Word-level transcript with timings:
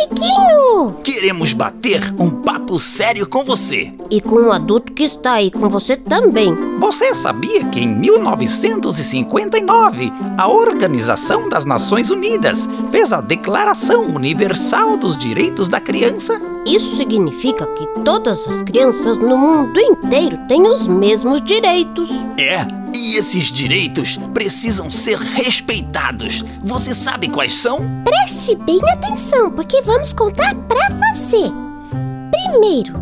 amiguinho! 0.00 0.94
Queremos 1.02 1.52
bater 1.52 2.14
um 2.18 2.30
papo 2.30 2.78
sério 2.78 3.26
com 3.26 3.44
você. 3.44 3.92
E 4.10 4.18
com 4.20 4.36
o 4.36 4.52
adulto 4.52 4.92
que 4.92 5.02
está 5.04 5.32
aí 5.34 5.50
com 5.50 5.68
você 5.68 5.96
também. 5.96 6.54
Você 6.78 7.14
sabia 7.14 7.64
que 7.66 7.80
em 7.80 7.86
1959 7.86 10.12
a 10.36 10.48
Organização 10.48 11.48
das 11.48 11.64
Nações 11.64 12.10
Unidas 12.10 12.68
fez 12.90 13.12
a 13.12 13.20
Declaração 13.20 14.02
Universal 14.04 14.96
dos 14.96 15.16
Direitos 15.16 15.68
da 15.68 15.80
Criança? 15.80 16.59
Isso 16.66 16.96
significa 16.96 17.66
que 17.66 17.86
todas 18.04 18.46
as 18.46 18.62
crianças 18.62 19.16
no 19.16 19.36
mundo 19.36 19.80
inteiro 19.80 20.38
têm 20.46 20.62
os 20.62 20.86
mesmos 20.86 21.40
direitos. 21.42 22.10
É, 22.36 22.66
e 22.94 23.16
esses 23.16 23.46
direitos 23.46 24.18
precisam 24.34 24.90
ser 24.90 25.18
respeitados. 25.18 26.44
Você 26.62 26.94
sabe 26.94 27.28
quais 27.28 27.56
são? 27.56 27.80
Preste 28.04 28.54
bem 28.56 28.80
atenção, 28.92 29.50
porque 29.50 29.80
vamos 29.82 30.12
contar 30.12 30.54
pra 30.54 30.88
você. 31.12 31.50
Primeiro, 32.30 32.94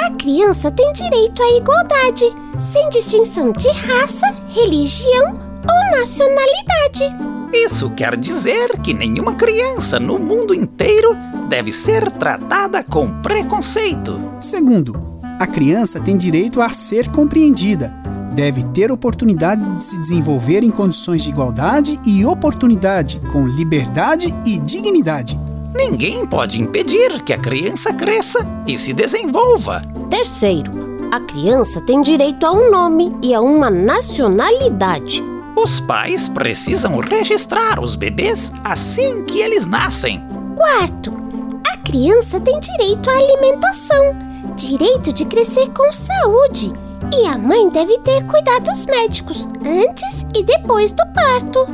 a 0.00 0.10
criança 0.10 0.70
tem 0.70 0.92
direito 0.92 1.42
à 1.42 1.56
igualdade, 1.56 2.24
sem 2.58 2.88
distinção 2.90 3.52
de 3.52 3.68
raça, 3.68 4.34
religião 4.48 5.38
ou 5.68 5.98
nacionalidade. 5.98 7.28
Isso 7.52 7.90
quer 7.90 8.16
dizer 8.16 8.78
que 8.82 8.92
nenhuma 8.92 9.34
criança 9.34 9.98
no 9.98 10.18
mundo 10.18 10.54
inteiro 10.54 11.16
deve 11.48 11.72
ser 11.72 12.10
tratada 12.10 12.82
com 12.84 13.10
preconceito. 13.22 14.20
Segundo, 14.38 15.20
a 15.40 15.46
criança 15.46 15.98
tem 15.98 16.16
direito 16.16 16.60
a 16.60 16.68
ser 16.68 17.08
compreendida. 17.08 17.94
Deve 18.34 18.62
ter 18.64 18.92
oportunidade 18.92 19.64
de 19.72 19.82
se 19.82 19.98
desenvolver 19.98 20.62
em 20.62 20.70
condições 20.70 21.22
de 21.22 21.30
igualdade 21.30 21.98
e 22.04 22.24
oportunidade, 22.24 23.20
com 23.32 23.46
liberdade 23.46 24.32
e 24.44 24.58
dignidade. 24.58 25.38
Ninguém 25.74 26.26
pode 26.26 26.60
impedir 26.60 27.22
que 27.22 27.32
a 27.32 27.38
criança 27.38 27.92
cresça 27.92 28.46
e 28.66 28.76
se 28.76 28.92
desenvolva. 28.92 29.82
Terceiro, 30.10 30.72
a 31.12 31.20
criança 31.20 31.80
tem 31.80 32.02
direito 32.02 32.44
a 32.44 32.52
um 32.52 32.70
nome 32.70 33.16
e 33.22 33.34
a 33.34 33.40
uma 33.40 33.70
nacionalidade. 33.70 35.24
Os 35.56 35.80
pais 35.80 36.28
precisam 36.28 36.98
registrar 36.98 37.80
os 37.80 37.96
bebês 37.96 38.52
assim 38.62 39.24
que 39.24 39.40
eles 39.40 39.66
nascem. 39.66 40.22
Quarto, 40.54 41.27
criança 41.88 42.38
tem 42.38 42.60
direito 42.60 43.08
à 43.08 43.16
alimentação, 43.16 44.14
direito 44.54 45.10
de 45.10 45.24
crescer 45.24 45.70
com 45.70 45.90
saúde. 45.90 46.70
E 47.18 47.26
a 47.26 47.38
mãe 47.38 47.70
deve 47.70 47.98
ter 48.00 48.26
cuidados 48.26 48.84
médicos 48.84 49.48
antes 49.64 50.26
e 50.36 50.42
depois 50.42 50.92
do 50.92 51.02
parto. 51.14 51.66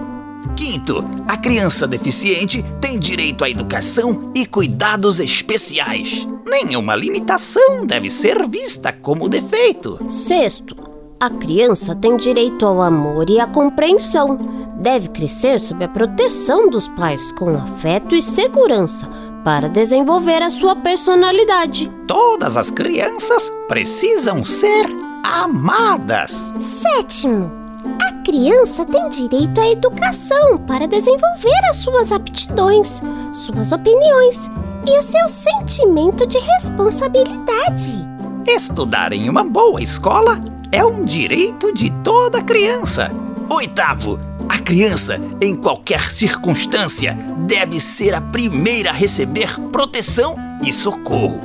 Quinto, 0.55 1.05
a 1.27 1.37
criança 1.37 1.89
deficiente 1.89 2.65
tem 2.81 3.01
direito 3.01 3.43
à 3.43 3.51
educação 3.51 4.31
e 4.37 4.47
cuidados 4.47 5.19
especiais. 5.19 6.29
Nenhuma 6.47 6.95
limitação 6.95 7.85
deve 7.85 8.09
ser 8.09 8.49
vista 8.49 8.93
como 8.93 9.29
defeito. 9.29 9.99
Sexto, 10.09 10.77
a 11.19 11.29
criança 11.29 11.93
tem 11.93 12.17
direito 12.17 12.65
ao 12.65 12.81
amor 12.81 13.29
e 13.29 13.41
à 13.41 13.49
compreensão. 13.49 14.39
Deve 14.81 15.09
crescer 15.09 15.59
sob 15.59 15.85
a 15.85 15.89
proteção 15.89 16.71
dos 16.71 16.87
pais 16.87 17.33
com 17.33 17.57
afeto 17.57 18.15
e 18.15 18.23
segurança 18.23 19.25
para 19.45 19.69
desenvolver 19.69 20.43
a 20.43 20.51
sua 20.51 20.75
personalidade. 20.75 21.93
Todas 22.07 22.57
as 22.57 22.71
crianças 22.71 23.53
precisam 23.69 24.43
ser 24.43 24.87
amadas. 25.23 26.55
Sétimo, 26.59 27.53
a 28.01 28.13
criança 28.25 28.87
tem 28.87 29.07
direito 29.11 29.61
à 29.61 29.69
educação 29.69 30.57
para 30.59 30.89
desenvolver 30.89 31.61
as 31.69 31.77
suas 31.77 32.11
aptidões, 32.11 33.03
suas 33.31 33.71
opiniões 33.71 34.51
e 34.89 34.99
o 34.99 35.03
seu 35.03 35.29
sentimento 35.29 36.27
de 36.27 36.39
responsabilidade. 36.39 38.09
Estudar 38.47 39.13
em 39.13 39.29
uma 39.29 39.45
boa 39.45 39.83
escola 39.83 40.43
é 40.73 40.85
um 40.85 41.05
direito 41.05 41.73
de 41.73 41.91
toda 42.03 42.43
criança. 42.43 43.11
Oitavo, 43.51 44.19
a 44.55 44.59
criança, 44.61 45.21
em 45.41 45.57
qualquer 45.57 46.13
circunstância, 46.13 47.19
deve 47.45 47.81
ser 47.81 48.15
a 48.15 48.21
primeira 48.21 48.91
a 48.91 48.93
receber 48.93 49.59
proteção 49.73 50.37
e 50.65 50.73
socorro. 50.73 51.41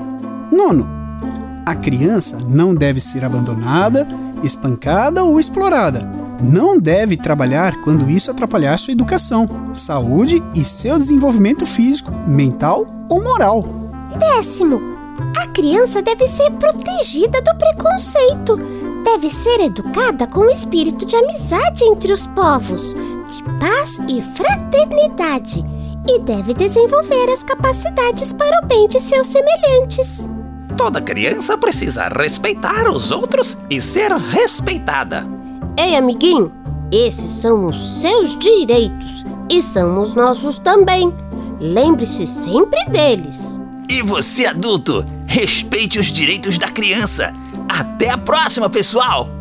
Nono, 0.52 0.88
a 1.66 1.76
criança 1.76 2.38
não 2.46 2.76
deve 2.76 3.02
ser 3.02 3.26
abandonada, 3.26 4.08
espancada 4.44 5.24
ou 5.24 5.40
explorada. 5.40 6.08
Não 6.40 6.80
deve 6.80 7.18
trabalhar 7.18 7.82
quando 7.82 8.08
isso 8.10 8.30
atrapalhar 8.30 8.78
sua 8.78 8.94
educação, 8.94 9.50
saúde 9.74 10.42
e 10.56 10.64
seu 10.64 11.00
desenvolvimento 11.00 11.66
físico, 11.66 12.12
mental 12.28 12.88
ou 13.10 13.24
moral. 13.24 13.66
Décimo, 14.20 14.80
a 15.36 15.48
criança 15.48 16.02
deve 16.02 16.28
ser 16.28 16.52
protegida 16.52 17.42
do 17.42 17.58
preconceito. 17.58 18.79
Deve 19.04 19.30
ser 19.32 19.60
educada 19.62 20.28
com 20.28 20.42
o 20.42 20.50
espírito 20.50 21.06
de 21.06 21.16
amizade 21.16 21.84
entre 21.86 22.12
os 22.14 22.28
povos, 22.28 22.94
de 22.94 23.44
paz 23.60 23.98
e 24.08 24.22
fraternidade, 24.22 25.64
e 26.08 26.20
deve 26.20 26.54
desenvolver 26.54 27.30
as 27.30 27.44
capacidades 27.44 28.34
para 28.34 28.64
o 28.64 28.68
bem 28.68 28.88
de 28.88 29.00
seus 29.00 29.28
semelhantes. 29.28 30.28
Toda 30.78 31.02
criança 31.02 31.58
precisa 31.58 32.08
respeitar 32.08 32.90
os 32.90 33.12
outros 33.12 33.58
e 33.70 33.82
ser 33.82 34.12
respeitada. 34.12 35.28
Ei, 35.78 35.96
amiguinho, 35.96 36.52
esses 36.92 37.30
são 37.42 37.68
os 37.68 38.02
seus 38.02 38.38
direitos 38.38 39.26
e 39.50 39.62
são 39.62 40.00
os 40.02 40.16
nossos 40.16 40.58
também. 40.58 41.14
Lembre-se 41.60 42.26
sempre 42.26 42.84
deles. 42.86 43.60
E 43.90 44.02
você, 44.02 44.46
adulto, 44.46 45.06
respeite 45.30 46.00
os 46.00 46.12
direitos 46.12 46.58
da 46.58 46.68
criança. 46.68 47.34
Até 47.70 48.10
a 48.10 48.18
próxima, 48.18 48.68
pessoal! 48.68 49.39